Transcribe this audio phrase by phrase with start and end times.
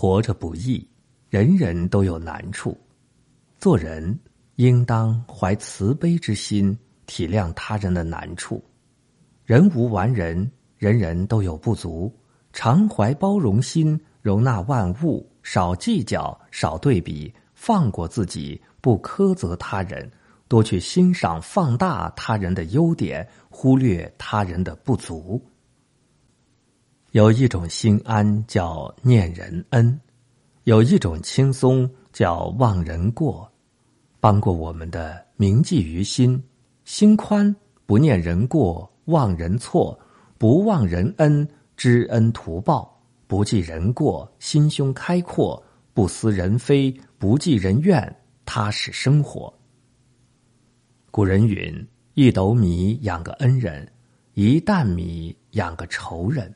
[0.00, 0.88] 活着不易，
[1.28, 2.74] 人人都有难处。
[3.58, 4.18] 做人
[4.54, 8.64] 应当怀慈悲之心，体谅他人的难处。
[9.44, 12.10] 人无完人，人人都有不足。
[12.50, 20.10] 常怀包容心，容纳万物，少计较，少对比，放过自己，不苛责他人，
[20.48, 25.38] 多去欣赏、放大他人的优点，忽略他人的不足。
[27.12, 30.00] 有一种心安叫念人恩，
[30.62, 33.50] 有一种轻松叫忘人过。
[34.20, 36.40] 帮过我们的铭记于心，
[36.84, 37.52] 心宽
[37.84, 39.98] 不念人过，忘人错，
[40.38, 45.60] 不忘人恩，知恩图报，不记人过，心胸开阔，
[45.92, 49.52] 不思人非，不计人怨，踏实生活。
[51.10, 51.84] 古人云
[52.14, 53.90] ：“一斗米养个恩人，
[54.34, 56.54] 一担米养个仇人。”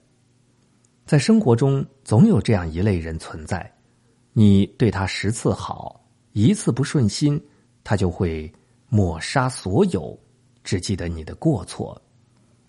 [1.07, 3.71] 在生活中，总有这样一类人存在，
[4.33, 7.39] 你对他十次好，一次不顺心，
[7.84, 8.51] 他就会
[8.89, 10.19] 抹杀所有，
[10.62, 12.01] 只记得你的过错。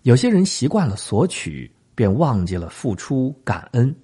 [0.02, 3.94] 有些人习惯了索取，便忘记了付出感恩。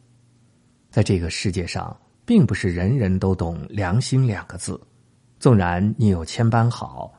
[0.91, 4.81] 在这个世界上，并不是人人都懂良心两个字。
[5.39, 7.12] 纵然你有千般好，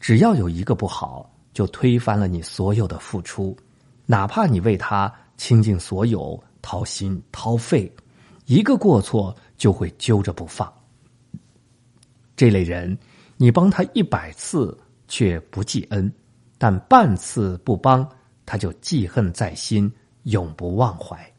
[0.00, 3.54] 只要有一个不好，就推翻了你所有的付出，
[4.06, 6.42] 哪怕你为他倾尽所有。
[6.64, 7.92] 掏心掏肺，
[8.46, 10.72] 一个过错就会揪着不放。
[12.34, 12.96] 这类人，
[13.36, 14.76] 你帮他一百次
[15.06, 16.10] 却不记恩，
[16.56, 18.08] 但半次不帮
[18.46, 19.92] 他就记恨在心，
[20.22, 21.30] 永不忘怀。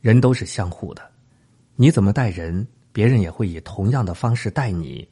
[0.00, 1.08] 人都是相互的，
[1.76, 5.08] 你怎么待人，别人也会以同样的方式待你。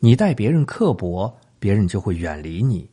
[0.00, 2.84] 你待别人刻薄，别人就会远离你；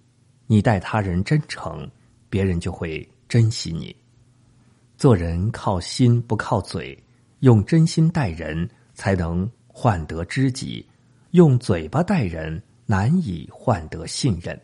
[0.45, 1.89] 你待他人真诚，
[2.29, 3.95] 别人就会珍惜你。
[4.99, 7.01] 做人靠心不靠嘴，
[7.39, 10.85] 用真心待人才能换得知己，
[11.31, 14.59] 用嘴巴待人难以换得信任。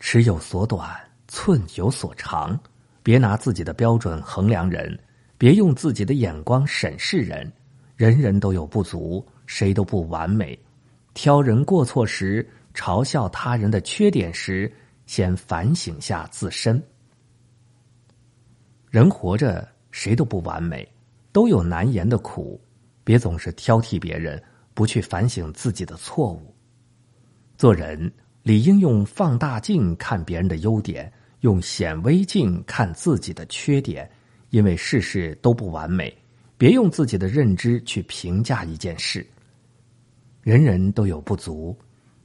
[0.00, 0.90] 尺有所短，
[1.28, 2.58] 寸有所长，
[3.00, 4.98] 别拿自己的标准衡量人，
[5.38, 7.52] 别用自己的眼光审视人。
[7.94, 10.58] 人人都有不足，谁都不完美。
[11.14, 12.44] 挑人过错时，
[12.74, 14.72] 嘲笑他人的缺点时，
[15.06, 16.82] 先反省下自身。
[18.98, 20.84] 人活着，谁都不完美，
[21.30, 22.60] 都有难言的苦。
[23.04, 24.42] 别总是挑剔别人，
[24.74, 26.52] 不去反省自己的错误。
[27.56, 34.10] 做人理应用放大镜看别人的优点，用显微镜看自己的缺点。
[34.50, 36.12] 因为事事都不完美，
[36.56, 39.24] 别用自己的认知去评价一件事。
[40.42, 41.78] 人人都有不足，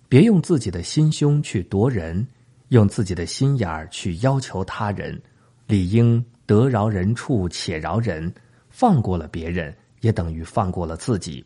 [0.09, 2.27] 别用自己的心胸去夺人，
[2.69, 5.21] 用自己的心眼儿去要求他人。
[5.67, 6.25] 理应。
[6.45, 8.33] 得饶人处且饶人，
[8.69, 11.45] 放过了别人，也等于放过了自己。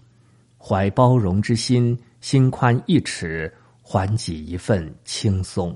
[0.57, 5.75] 怀包容之心，心宽一尺，还己一份轻松。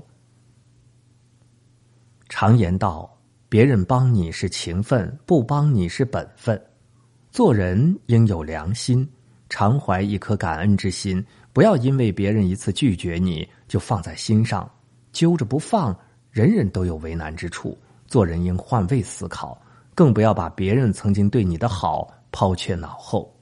[2.28, 3.08] 常言道
[3.48, 6.60] ：“别人帮你是情分，不帮你是本分。”
[7.30, 9.08] 做人应有良心，
[9.48, 14.68] 常怀一颗感恩之心，不要因为别人一次拒绝你就放在心上，
[15.12, 15.96] 揪着不放。
[16.30, 17.76] 人人都有为难之处。
[18.12, 19.58] 做人应换位思考，
[19.94, 23.34] 更不要把别人曾经对你的好抛却脑后。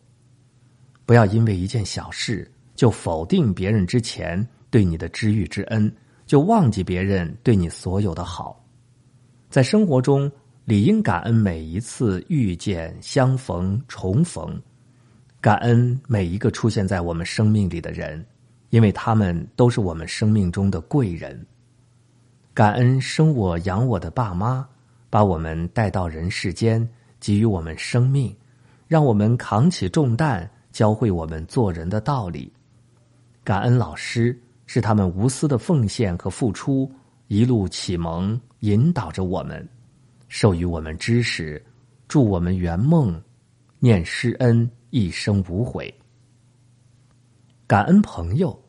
[1.04, 5.92] 不要因为一件小事就否定别人之前对你的知遇之恩，
[6.24, 8.64] 就忘记别人对你所有的好。
[9.48, 10.30] 在生活中，
[10.64, 14.56] 理应感恩每一次遇见、相逢、重逢，
[15.40, 18.24] 感恩每一个出现在我们生命里的人，
[18.68, 21.44] 因为他们都是我们生命中的贵人。
[22.52, 24.68] 感恩生我养我的爸妈，
[25.08, 26.86] 把我们带到人世间，
[27.20, 28.34] 给予我们生命，
[28.88, 32.52] 让我们扛起重担，教会我们做人的道理。
[33.44, 36.90] 感恩老师，是他们无私的奉献和付出，
[37.28, 39.66] 一路启蒙引导着我们，
[40.28, 41.64] 授予我们知识，
[42.08, 43.22] 助我们圆梦，
[43.78, 45.92] 念师恩，一生无悔。
[47.68, 48.60] 感恩朋友，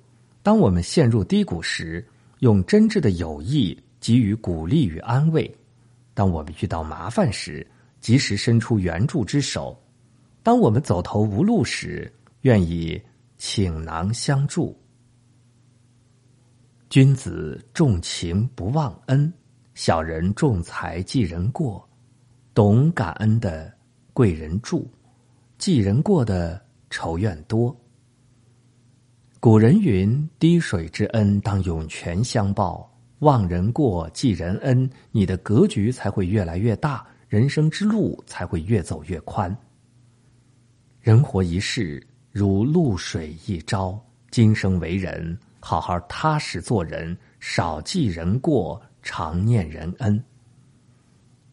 [0.44, 2.08] 当我们陷入低谷时。
[2.42, 5.50] 用真挚的友谊给予鼓励与安慰，
[6.16, 7.66] 当我们遇到麻烦时，
[8.00, 9.78] 及时伸出援助之手；
[10.42, 12.12] 当我们走投无路时，
[12.42, 13.00] 愿意
[13.38, 14.76] 倾囊相助。
[16.90, 19.32] 君子重情不忘恩，
[19.76, 21.88] 小人重财记人过。
[22.56, 23.72] 懂感恩的
[24.14, 24.90] 贵人助，
[25.60, 26.60] 记人过的
[26.90, 27.74] 仇怨多。
[29.42, 32.88] 古人云：“滴水之恩，当涌泉相报。
[33.22, 39.58] 忘人过，记人恩，你的格局才会越来越大，人生之路才会越走越宽。
[41.00, 44.00] 人活一世，如露水一朝。
[44.30, 50.24] 今生为人，好好踏实做人，少记人过，常念人恩。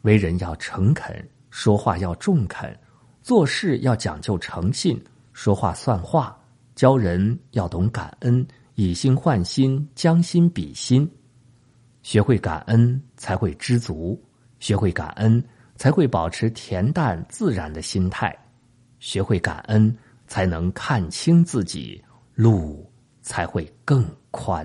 [0.02, 2.78] 为人要诚恳，说话要中肯，
[3.22, 5.02] 做事要讲究诚信，
[5.32, 6.37] 说话算话，
[6.78, 8.46] 教人要懂感恩，
[8.76, 11.10] 以心换心，将心比心。
[12.04, 14.16] 学会感恩，才会知足；
[14.60, 15.42] 学会感恩，
[15.74, 18.32] 才会保持恬淡自然的心态。
[19.00, 19.92] 学会感恩，
[20.28, 22.00] 才能看清自己，
[22.36, 22.88] 路
[23.22, 24.64] 才会更宽。